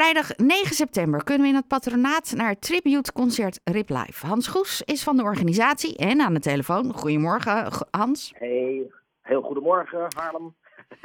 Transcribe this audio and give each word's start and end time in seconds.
Vrijdag 0.00 0.36
9 0.36 0.74
september 0.74 1.24
kunnen 1.24 1.42
we 1.42 1.48
in 1.48 1.54
het 1.54 1.68
patronaat 1.68 2.32
naar 2.36 2.48
het 2.48 2.60
tributeconcert 2.60 3.60
Rip 3.64 3.88
Live. 3.88 4.26
Hans 4.26 4.48
Goes 4.48 4.82
is 4.82 5.04
van 5.04 5.16
de 5.16 5.22
organisatie 5.22 5.96
en 5.96 6.20
aan 6.20 6.34
de 6.34 6.40
telefoon. 6.40 6.92
Goedemorgen, 6.92 7.72
Hans. 7.90 8.32
Hey, 8.36 8.90
heel 9.22 9.42
goedemorgen 9.42 10.06
Haarlem. 10.16 10.54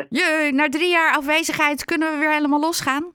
Je, 0.09 0.51
na 0.53 0.69
drie 0.69 0.89
jaar 0.89 1.15
afwezigheid 1.15 1.85
kunnen 1.85 2.11
we 2.11 2.17
weer 2.19 2.33
helemaal 2.33 2.59
losgaan. 2.59 3.13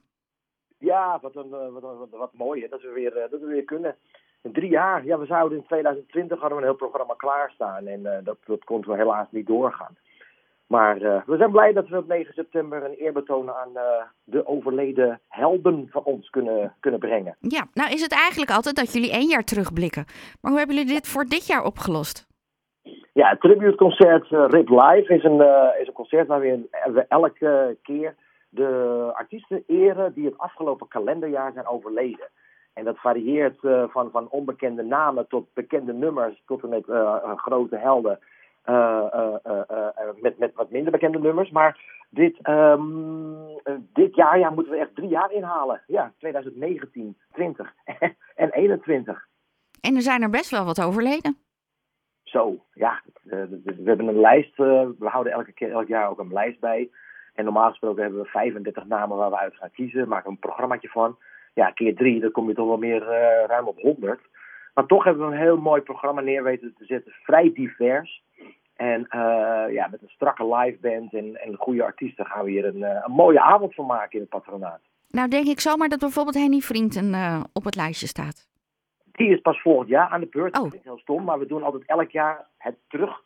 Ja, 0.77 1.19
wat, 1.21 1.35
een, 1.35 1.53
eh, 1.53 1.71
wat, 1.71 1.81
wat, 1.81 2.09
wat 2.09 2.33
mooi 2.33 2.61
hè, 2.61 2.67
dat 2.67 2.81
we, 2.81 2.89
weer, 2.89 3.17
eh, 3.17 3.31
dat 3.31 3.39
we 3.39 3.45
weer 3.45 3.63
kunnen. 3.63 3.95
In 4.41 4.53
drie 4.53 4.69
jaar, 4.69 5.05
ja, 5.05 5.19
we 5.19 5.25
zouden 5.25 5.57
in 5.57 5.65
2020 5.65 6.39
hadden 6.39 6.57
we 6.57 6.63
een 6.63 6.69
heel 6.69 6.87
programma 6.87 7.13
klaarstaan 7.13 7.87
en 7.87 8.05
eh, 8.05 8.23
dat, 8.23 8.37
dat 8.45 8.63
kon 8.63 8.81
we 8.81 8.95
helaas 8.95 9.27
niet 9.31 9.47
doorgaan. 9.47 9.97
Maar 10.71 11.01
eh, 11.01 11.21
we 11.25 11.37
zijn 11.37 11.51
blij 11.51 11.73
dat 11.73 11.87
we 11.87 11.97
op 11.97 12.07
9 12.07 12.33
september 12.33 12.83
een 12.83 12.93
eerbetoon 12.93 13.51
aan 13.51 13.77
eh, 13.77 13.83
de 14.23 14.47
overleden 14.47 15.19
helden 15.27 15.87
van 15.89 16.03
ons 16.03 16.29
kunnen, 16.29 16.75
kunnen 16.79 16.99
brengen. 16.99 17.35
Ja, 17.39 17.67
nou 17.73 17.91
is 17.91 18.01
het 18.01 18.13
eigenlijk 18.13 18.51
altijd 18.51 18.75
dat 18.75 18.93
jullie 18.93 19.11
één 19.11 19.27
jaar 19.27 19.43
terugblikken. 19.43 20.05
Maar 20.41 20.51
hoe 20.51 20.59
hebben 20.59 20.77
jullie 20.77 20.93
dit 20.93 21.07
voor 21.07 21.25
dit 21.25 21.47
jaar 21.47 21.63
opgelost? 21.63 22.27
Ja, 23.13 23.29
het 23.29 23.41
tributeconcert 23.41 24.31
eh, 24.31 24.45
Rip 24.47 24.69
Live 24.69 25.13
is 25.13 25.23
een, 25.23 25.41
is 25.81 25.87
een 25.87 25.93
concert 25.93 26.27
waar 26.27 26.39
we, 26.39 27.05
elke 27.07 27.77
keer 27.81 28.15
de 28.49 29.09
artiesten 29.13 29.63
eren 29.67 30.13
die 30.13 30.25
het 30.25 30.37
afgelopen 30.37 30.87
kalenderjaar 30.87 31.51
zijn 31.53 31.67
overleden. 31.67 32.27
En 32.73 32.83
dat 32.83 32.97
varieert 32.97 33.59
van, 33.91 34.11
van 34.11 34.29
onbekende 34.29 34.83
namen 34.83 35.27
tot 35.27 35.53
bekende 35.53 35.93
nummers, 35.93 36.41
tot 36.45 36.63
en 36.63 36.69
met 36.69 36.85
grote 37.35 37.77
helden. 37.77 38.19
Eh, 38.63 39.35
eh, 39.43 39.61
eh, 39.67 40.15
met, 40.21 40.37
met 40.37 40.53
wat 40.55 40.71
minder 40.71 40.91
bekende 40.91 41.19
nummers. 41.19 41.49
Maar 41.49 41.79
dit, 42.09 42.37
ehm, 42.41 43.33
eh, 43.63 43.75
dit 43.93 44.15
jaar 44.15 44.39
ja, 44.39 44.49
moeten 44.49 44.73
we 44.73 44.79
echt 44.79 44.95
drie 44.95 45.09
jaar 45.09 45.31
inhalen. 45.31 45.81
Ja, 45.87 46.13
2019, 46.17 47.17
20 47.31 47.73
en 48.35 48.49
21. 48.51 49.27
En 49.81 49.95
er 49.95 50.01
zijn 50.01 50.21
er 50.21 50.29
best 50.29 50.49
wel 50.49 50.65
wat 50.65 50.81
overleden. 50.81 51.37
Zo, 52.23 52.65
ja. 52.73 53.01
we 53.23 53.81
hebben 53.83 54.07
een 54.07 54.19
lijst. 54.19 54.55
we 54.57 54.95
houden 54.99 55.33
elke 55.33 55.51
keer, 55.51 55.71
elk 55.71 55.87
jaar 55.87 56.09
ook 56.09 56.19
een 56.19 56.33
lijst 56.33 56.59
bij. 56.59 56.89
En 57.33 57.43
normaal 57.43 57.69
gesproken 57.69 58.03
hebben 58.03 58.21
we 58.21 58.27
35 58.27 58.85
namen 58.85 59.17
waar 59.17 59.29
we 59.29 59.37
uit 59.37 59.55
gaan 59.55 59.71
kiezen. 59.71 60.07
Maken 60.07 60.25
we 60.25 60.31
een 60.31 60.39
programmaatje 60.39 60.89
van. 60.89 61.17
Ja, 61.53 61.71
keer 61.71 61.95
drie, 61.95 62.19
dan 62.19 62.31
kom 62.31 62.47
je 62.47 62.53
toch 62.53 62.67
wel 62.67 62.77
meer 62.77 63.03
ruim 63.47 63.67
op 63.67 63.79
100. 63.79 64.21
Maar 64.73 64.85
toch 64.85 65.03
hebben 65.03 65.27
we 65.27 65.33
een 65.33 65.41
heel 65.41 65.57
mooi 65.57 65.81
programma 65.81 66.21
neer 66.21 66.43
weten 66.43 66.73
te 66.77 66.85
zetten. 66.85 67.11
Vrij 67.11 67.51
divers. 67.53 68.23
En 68.81 69.07
eh, 69.09 69.73
ja, 69.73 69.87
met 69.91 70.01
een 70.01 70.09
strakke 70.09 70.55
live 70.55 70.77
band 70.81 71.13
en, 71.13 71.35
en 71.35 71.55
goede 71.55 71.83
artiesten 71.83 72.25
gaan 72.25 72.45
we 72.45 72.51
hier 72.51 72.65
een, 72.65 72.83
eh, 72.83 73.03
een 73.05 73.11
mooie 73.11 73.41
avond 73.41 73.75
van 73.75 73.85
maken 73.85 74.11
in 74.11 74.19
het 74.19 74.29
patronaat. 74.29 74.79
Nou 75.09 75.27
denk 75.29 75.47
ik 75.47 75.59
zomaar 75.59 75.89
dat 75.89 75.99
bijvoorbeeld 75.99 76.35
Henny 76.35 76.59
Vrienden 76.59 77.13
eh, 77.13 77.43
op 77.53 77.63
het 77.63 77.75
lijstje 77.75 78.07
staat. 78.07 78.47
Die 79.11 79.29
is 79.29 79.41
pas 79.41 79.61
volgend 79.61 79.89
jaar 79.89 80.09
aan 80.09 80.19
de 80.19 80.27
beurt. 80.27 80.57
Oh. 80.57 80.63
Dat 80.63 80.73
is 80.73 80.83
heel 80.83 80.97
stom, 80.97 81.23
maar 81.23 81.39
we 81.39 81.45
doen 81.45 81.63
altijd 81.63 81.83
elk 81.85 82.11
jaar 82.11 82.47
het 82.57 82.75
terug, 82.87 83.23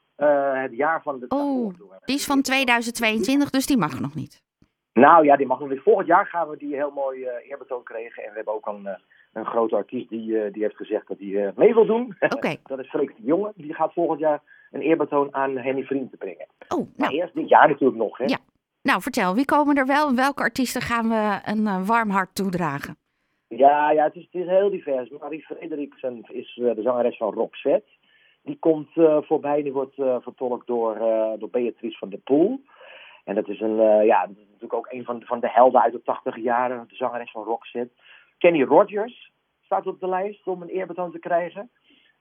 het 0.62 0.76
jaar 0.76 1.02
van 1.02 1.20
de 1.20 1.26
Oh, 1.28 1.74
die 2.06 2.16
is 2.16 2.26
van 2.26 2.42
2022, 2.42 3.50
dus 3.50 3.66
die 3.66 3.78
mag 3.78 4.00
nog 4.00 4.16
niet. 4.16 4.44
Nou 4.94 5.26
ja, 5.26 5.36
die 5.36 5.48
mag 5.48 5.60
nog 5.60 5.70
weer. 5.70 5.82
Volgend 5.82 6.08
jaar 6.08 6.26
gaan 6.26 6.50
we 6.50 6.58
die 6.58 6.76
heel 6.76 6.92
mooi 6.92 7.28
eerbetoon 7.50 7.84
krijgen. 7.84 8.24
En 8.24 8.30
we 8.30 8.36
hebben 8.36 8.54
ook 8.54 8.68
een, 8.68 8.88
een 9.36 9.46
grote 9.46 9.76
artiest 9.76 10.10
die, 10.10 10.40
eh, 10.40 10.54
die 10.54 10.62
heeft 10.62 10.76
gezegd 10.76 11.08
dat 11.08 11.20
hij 11.20 11.46
eh, 11.46 11.52
mee 11.56 11.74
wil 11.74 11.86
doen. 11.86 12.16
Oké. 12.20 12.56
dat 12.64 12.80
is 12.80 12.90
Freek 12.90 13.16
de 13.16 13.24
Jonge. 13.24 13.52
Die 13.56 13.74
gaat 13.74 13.94
volgend 13.94 14.20
jaar 14.20 14.42
een 14.72 14.82
eerbetoon 14.82 15.34
aan 15.34 15.58
Henny 15.58 15.84
Vriend 15.84 16.12
te 16.12 16.18
brengen. 16.18 16.48
Oh, 16.68 16.78
Nou, 16.78 16.90
nou, 16.96 17.14
eerst 17.14 17.34
dit 17.34 17.50
jaar 17.50 17.68
natuurlijk 17.68 18.00
nog. 18.00 18.18
Hè? 18.18 18.26
Ja. 18.26 18.38
nou 18.82 19.02
vertel, 19.02 19.36
wie 19.36 19.46
komen 19.46 19.76
er 19.76 19.86
wel? 19.86 20.16
Welke 20.16 20.42
artiesten 20.42 20.82
gaan 20.82 21.10
we 21.10 21.40
een 21.46 21.68
eh, 21.68 21.88
warm 21.88 22.10
hart 22.10 22.36
toedragen? 22.36 22.98
Ja, 23.48 23.92
ja 23.92 24.04
het, 24.04 24.16
is, 24.16 24.28
het 24.32 24.42
is 24.42 24.48
heel 24.48 24.70
divers. 24.70 25.10
Marie 25.10 25.46
Frederiksen 25.46 26.24
is 26.28 26.54
de 26.56 26.82
zangeres 26.82 27.18
van 27.18 27.34
Roxette. 27.34 27.90
Die 28.44 28.58
komt 28.60 28.90
voorbij. 29.22 29.64
Die 29.64 29.74
wordt 29.74 29.96
vertolkt 29.96 30.68
door, 30.68 30.98
door 31.40 31.50
Beatrice 31.50 31.98
van 31.98 32.10
der 32.10 32.20
Poel. 32.20 32.62
En 33.24 33.36
dat 33.36 33.48
is, 33.48 33.60
een, 33.60 34.06
ja, 34.06 34.28
natuurlijk 34.28 34.74
ook 34.74 34.92
een 34.92 35.04
van, 35.04 35.22
van 35.22 35.40
de 35.40 35.50
helden 35.50 35.82
uit 35.82 35.94
de 35.94 36.02
tachtig 36.02 36.38
jaren. 36.38 36.86
De 36.88 36.96
zangeres 36.96 37.32
van 37.32 37.44
Roxette. 37.44 37.94
Kenny 38.38 38.64
Rogers 38.64 39.32
staat 39.62 39.88
op 39.88 40.00
de 40.00 40.08
lijst 40.08 40.48
om 40.48 40.62
een 40.62 40.68
eerbetoon 40.68 41.12
te 41.12 41.20
krijgen. 41.20 41.70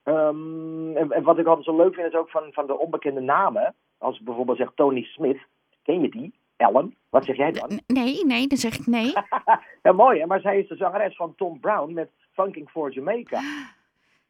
Ehm, 0.03 0.95
en, 0.97 1.11
en 1.11 1.23
wat 1.23 1.37
ik 1.37 1.45
altijd 1.45 1.65
zo 1.65 1.75
leuk 1.75 1.93
vind 1.93 2.07
is 2.07 2.19
ook 2.19 2.29
van, 2.29 2.53
van 2.53 2.67
de 2.67 2.79
onbekende 2.79 3.21
namen. 3.21 3.75
Als 3.97 4.19
ik 4.19 4.25
bijvoorbeeld 4.25 4.57
zeg 4.57 4.71
Tony 4.75 5.03
Smith. 5.03 5.39
Ken 5.83 6.01
je 6.01 6.09
die? 6.09 6.33
Ellen? 6.57 6.95
Wat 7.09 7.25
zeg 7.25 7.35
jij 7.35 7.51
dan? 7.51 7.79
Nee, 7.87 8.25
nee, 8.25 8.47
dan 8.47 8.57
zeg 8.57 8.79
ik 8.79 8.85
nee. 8.85 9.13
Ja, 9.83 9.91
mooi 9.91 10.19
hè, 10.19 10.25
maar 10.25 10.39
zij 10.39 10.59
is 10.59 10.67
de 10.67 10.75
zangeres 10.75 11.15
van 11.15 11.35
Tom 11.35 11.59
Brown 11.59 11.93
met 11.93 12.09
Funking 12.33 12.69
for 12.69 12.91
Jamaica. 12.91 13.41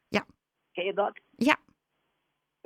Ja. 0.08 0.24
Ken 0.72 0.84
je 0.84 0.92
dat? 0.94 1.20
Ja. 1.36 1.56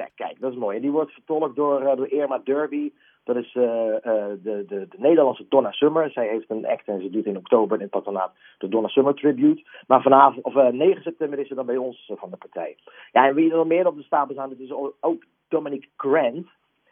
Ja, 0.00 0.08
kijk, 0.14 0.40
dat 0.40 0.52
is 0.52 0.58
mooi. 0.58 0.76
En 0.76 0.82
die 0.82 0.90
wordt 0.90 1.12
vertolkt 1.12 1.56
door, 1.56 1.80
eh, 1.80 1.96
door 1.96 2.08
Irma 2.08 2.40
Derby. 2.44 2.92
Dat 3.24 3.36
is 3.36 3.54
eh, 3.54 3.96
eh, 3.96 4.28
de, 4.42 4.64
de, 4.66 4.86
de 4.88 4.96
Nederlandse 4.96 5.46
Donna 5.48 5.72
Summer. 5.72 6.10
Zij 6.10 6.28
heeft 6.28 6.50
een 6.50 6.66
act 6.66 6.88
en 6.88 7.00
ze 7.00 7.10
doet 7.10 7.26
in 7.26 7.36
oktober 7.36 7.76
in 7.76 7.82
het 7.82 7.90
patronaat 7.90 8.32
de 8.58 8.68
Donna 8.68 8.88
Summer 8.88 9.14
Tribute. 9.14 9.62
Maar 9.86 10.02
vanavond, 10.02 10.44
of 10.44 10.56
eh, 10.56 10.68
9 10.68 11.02
september 11.02 11.38
is 11.38 11.48
ze 11.48 11.54
dan 11.54 11.66
bij 11.66 11.76
ons 11.76 12.12
van 12.14 12.30
de 12.30 12.36
partij. 12.36 12.76
Ja, 13.12 13.26
en 13.28 13.34
wie 13.34 13.50
er 13.50 13.56
nog 13.56 13.66
meer 13.66 13.86
op 13.86 13.96
de 13.96 14.02
stapel 14.02 14.34
staan, 14.34 14.48
dat 14.48 14.58
is 14.58 14.72
ook 15.00 15.24
Dominic 15.48 15.88
Grant. 15.96 16.46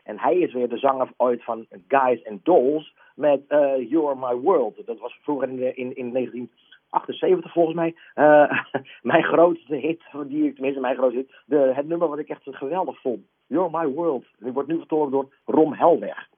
En 0.08 0.18
hij 0.18 0.38
is 0.38 0.52
weer 0.52 0.68
de 0.68 0.78
zanger 0.78 1.08
ooit 1.16 1.44
van 1.44 1.66
Guys 1.88 2.26
and 2.26 2.44
Dolls 2.44 2.94
met 3.14 3.40
eh, 3.48 3.90
You're 3.90 4.16
My 4.16 4.34
World. 4.34 4.86
Dat 4.86 4.98
was 4.98 5.18
vroeger 5.22 5.48
in, 5.48 5.76
in, 5.76 5.96
in 5.96 6.12
1978 6.12 7.52
volgens 7.52 7.76
mij. 7.76 7.94
eh, 8.14 8.62
mijn 9.12 9.22
grootste 9.22 9.74
hit, 9.74 10.02
die 10.26 10.46
ik 10.46 10.54
tenminste 10.54 10.80
mijn 10.80 10.96
grootste 10.96 11.18
hit, 11.18 11.32
de, 11.46 11.72
het 11.74 11.86
nummer 11.88 12.08
wat 12.08 12.18
ik 12.18 12.28
echt 12.28 12.42
geweldig 12.44 13.00
vond. 13.00 13.20
You're 13.46 13.78
My 13.78 13.86
World. 13.86 14.24
Die 14.38 14.52
wordt 14.52 14.68
nu 14.68 14.78
vertolkt 14.78 15.12
door 15.12 15.32
Rom 15.44 15.72
Helweg. 15.72 16.28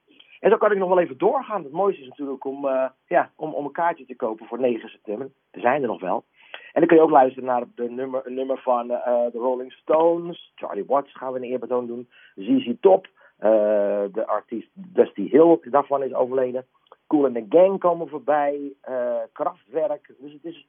En 0.41 0.51
zo 0.51 0.57
kan 0.57 0.73
ik 0.73 0.79
nog 0.79 0.89
wel 0.89 1.01
even 1.01 1.19
doorgaan. 1.19 1.63
Het 1.63 1.73
mooiste 1.73 2.03
is 2.03 2.09
natuurlijk 2.09 2.45
om, 2.45 2.67
eh, 2.67 2.89
ja, 3.07 3.31
om, 3.37 3.55
om 3.55 3.65
een 3.65 3.73
kaartje 3.73 4.07
te 4.07 4.17
kopen 4.17 4.47
voor 4.47 4.61
9 4.61 4.89
september. 4.89 5.31
Er 5.51 5.61
zijn 5.61 5.83
er 5.83 5.89
nog 5.89 6.01
wel. 6.01 6.25
En 6.73 6.81
dan 6.81 6.87
kun 6.87 6.97
je 6.97 7.03
ook 7.03 7.11
luisteren 7.11 7.49
naar 7.49 7.65
de 7.75 7.91
nummer, 7.91 8.27
een 8.27 8.35
nummer 8.35 8.59
van 8.59 8.87
de 8.87 9.31
Rolling 9.33 9.73
Stones. 9.73 10.53
Charlie 10.55 10.85
Watts 10.87 11.13
gaan 11.13 11.33
we 11.33 11.39
een 11.39 11.51
eerbetoon 11.51 11.87
doen. 11.87 12.09
ZZ 12.35 12.73
Top. 12.81 13.09
Eh, 13.41 14.05
de 14.13 14.27
artiest 14.27 14.69
Dusty 14.73 15.29
Hill, 15.29 15.59
daarvan 15.63 16.03
is 16.03 16.15
overleden. 16.15 16.67
Cool 17.07 17.25
and 17.25 17.35
the 17.35 17.47
Gang 17.49 17.79
komen 17.79 18.09
voorbij. 18.09 18.73
eh, 18.81 19.17
Kraftwerk. 19.33 20.15
Dus 20.19 20.33
het, 20.33 20.45
is, 20.45 20.67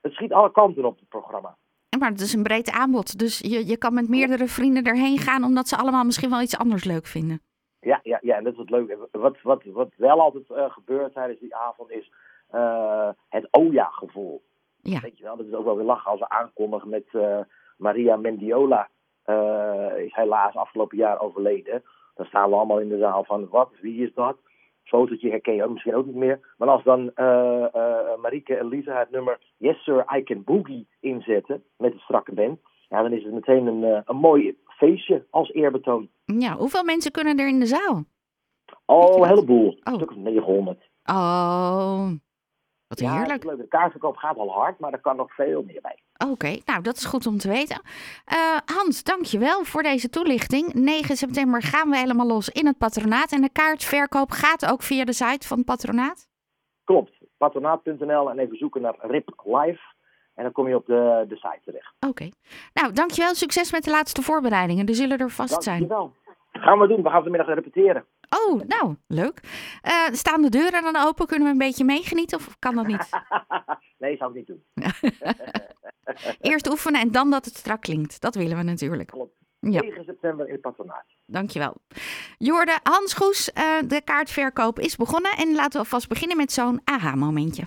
het 0.00 0.12
schiet 0.12 0.32
alle 0.32 0.50
kanten 0.50 0.84
op 0.84 0.98
het 0.98 1.08
programma. 1.08 1.56
Maar 1.98 2.10
het 2.10 2.20
is 2.20 2.32
een 2.32 2.42
breed 2.42 2.70
aanbod, 2.70 3.18
dus 3.18 3.38
je, 3.38 3.66
je 3.66 3.76
kan 3.76 3.94
met 3.94 4.08
meerdere 4.08 4.46
vrienden 4.46 4.84
erheen 4.84 5.18
gaan... 5.18 5.44
omdat 5.44 5.68
ze 5.68 5.76
allemaal 5.76 6.04
misschien 6.04 6.30
wel 6.30 6.40
iets 6.40 6.58
anders 6.58 6.84
leuk 6.84 7.06
vinden. 7.06 7.40
Ja, 7.80 8.00
ja, 8.02 8.18
ja, 8.22 8.36
en 8.36 8.44
dat 8.44 8.52
is 8.52 8.58
het 8.58 8.70
leuke. 8.70 9.08
Wat, 9.12 9.42
wat, 9.42 9.64
wat 9.64 9.92
wel 9.96 10.20
altijd 10.20 10.50
eh, 10.50 10.70
gebeurt 10.70 11.12
tijdens 11.14 11.40
die 11.40 11.54
avond 11.54 11.90
is 11.90 12.12
eh, 12.50 13.08
het 13.28 13.48
Oja-gevoel. 13.50 14.42
Ja. 14.80 15.00
Weet 15.00 15.18
je 15.18 15.24
wel, 15.24 15.36
dat 15.36 15.46
is 15.46 15.52
ook 15.54 15.64
wel 15.64 15.76
weer 15.76 15.86
lachen 15.86 16.10
als 16.10 16.20
we 16.20 16.28
aankondigen 16.28 16.88
met 16.88 17.06
Maria 17.76 18.16
Mendiola. 18.16 18.88
is 19.96 20.14
helaas 20.14 20.54
afgelopen 20.54 20.96
jaar 20.96 21.20
overleden. 21.20 21.82
Dan 22.14 22.26
staan 22.26 22.50
we 22.50 22.56
allemaal 22.56 22.80
in 22.80 22.88
de 22.88 22.98
zaal 22.98 23.24
van, 23.24 23.48
wat, 23.48 23.70
wie 23.80 24.02
is 24.06 24.14
dat? 24.14 24.36
Fotootje 24.84 25.30
herken 25.30 25.54
je 25.54 25.64
ook 25.64 25.70
misschien 25.70 25.94
ook 25.94 26.06
niet 26.06 26.14
meer. 26.14 26.54
Maar 26.58 26.68
als 26.68 26.82
dan 26.82 27.10
eh 27.14 28.14
Marieke 28.22 28.54
en 28.56 28.68
Lisa 28.68 28.98
het 28.98 29.10
nummer 29.10 29.38
Yes 29.56 29.82
Sir, 29.84 30.04
I 30.16 30.22
Can 30.22 30.44
Boogie 30.44 30.88
inzetten 31.00 31.62
met 31.76 31.92
een 31.92 31.98
strakke 31.98 32.32
band. 32.32 32.60
Ja, 32.88 33.02
dan 33.02 33.12
is 33.12 33.24
het 33.24 33.32
meteen 33.32 33.66
een, 33.66 34.02
een 34.04 34.16
mooi 34.16 34.58
feestje 34.66 35.24
als 35.30 35.52
eerbetoon. 35.52 36.08
Ja, 36.24 36.56
hoeveel 36.56 36.84
mensen 36.84 37.12
kunnen 37.12 37.38
er 37.38 37.48
in 37.48 37.58
de 37.60 37.66
zaal? 37.66 38.04
Oh, 38.86 39.16
een 39.16 39.28
heleboel. 39.28 39.68
Oh. 39.68 39.76
Een 39.82 39.94
stuk 39.94 40.10
of 40.10 40.16
900. 40.16 40.88
Oh, 41.04 42.10
wat 42.88 43.00
Ja, 43.00 43.16
heerlijk. 43.16 43.44
leuk. 43.44 43.56
De 43.58 43.68
kaartverkoop 43.68 44.16
gaat 44.16 44.36
al 44.36 44.50
hard, 44.52 44.78
maar 44.78 44.92
er 44.92 45.00
kan 45.00 45.16
nog 45.16 45.34
veel 45.34 45.62
meer 45.62 45.80
bij. 45.80 45.98
Oké, 46.30 46.56
nou 46.64 46.82
dat 46.82 46.96
is 46.96 47.04
goed 47.04 47.26
om 47.26 47.38
te 47.38 47.48
weten. 47.48 47.80
Eh, 48.24 48.56
Hans, 48.76 49.02
dankjewel 49.02 49.64
voor 49.64 49.82
deze 49.82 50.08
toelichting. 50.08 50.74
9 50.74 51.16
september 51.16 51.62
gaan 51.62 51.90
we 51.90 51.96
helemaal 51.96 52.26
los 52.26 52.48
in 52.48 52.66
het 52.66 52.78
patronaat. 52.78 53.32
En 53.32 53.40
de 53.40 53.52
kaartverkoop 53.52 54.30
gaat 54.30 54.70
ook 54.70 54.82
via 54.82 55.04
de 55.04 55.12
site 55.12 55.46
van 55.46 55.56
het 55.56 55.66
patronaat? 55.66 56.28
Klopt. 56.84 57.12
Patronaat.nl 57.36 58.30
en 58.30 58.38
even 58.38 58.56
zoeken 58.56 58.82
naar 58.82 58.94
RIP 58.98 59.42
Live. 59.44 59.80
En 60.34 60.42
dan 60.42 60.52
kom 60.52 60.68
je 60.68 60.76
op 60.76 60.86
de, 60.86 61.24
de 61.28 61.36
site 61.36 61.60
terecht. 61.64 61.94
Oké. 62.08 62.28
Nou, 62.74 62.92
dankjewel. 62.92 63.34
Succes 63.34 63.72
met 63.72 63.84
de 63.84 63.90
laatste 63.90 64.22
voorbereidingen. 64.22 64.86
Die 64.86 64.94
zullen 64.94 65.18
er 65.18 65.30
vast 65.30 65.62
zijn. 65.62 65.78
Dankjewel. 65.78 66.12
Gaan 66.52 66.78
we 66.78 66.88
doen. 66.88 67.02
We 67.02 67.08
gaan 67.10 67.22
vanmiddag 67.22 67.54
repeteren. 67.54 68.04
Oh, 68.28 68.60
nou, 68.60 68.96
leuk. 69.06 69.40
Eh, 69.82 69.92
staan 70.12 70.42
de 70.42 70.48
deuren 70.48 70.82
dan 70.82 70.96
open? 71.06 71.26
Kunnen 71.26 71.46
we 71.46 71.52
een 71.52 71.58
beetje 71.58 71.84
meegenieten 71.84 72.38
of 72.38 72.58
kan 72.58 72.74
dat 72.74 72.86
niet? 72.86 73.08
nee, 73.98 74.16
zou 74.16 74.30
ik 74.30 74.36
niet 74.36 74.46
doen. 74.46 74.64
Eerst 76.40 76.70
oefenen 76.70 77.00
en 77.00 77.12
dan 77.12 77.30
dat 77.30 77.44
het 77.44 77.56
strak 77.56 77.80
klinkt. 77.80 78.20
Dat 78.20 78.34
willen 78.34 78.56
we 78.56 78.62
natuurlijk. 78.62 79.10
Klopt. 79.10 79.36
Ja. 79.60 79.80
9 79.80 80.04
september 80.04 80.48
in 80.48 80.60
patronaat. 80.60 81.04
Dankjewel. 81.26 81.76
Jorde, 82.38 82.78
Hans 82.82 83.14
Goes, 83.14 83.52
eh, 83.52 83.64
de 83.86 84.00
kaartverkoop 84.04 84.80
is 84.80 84.96
begonnen. 84.96 85.32
En 85.36 85.54
laten 85.54 85.72
we 85.72 85.78
alvast 85.78 86.08
beginnen 86.08 86.36
met 86.36 86.52
zo'n 86.52 86.80
aha-momentje. 86.84 87.64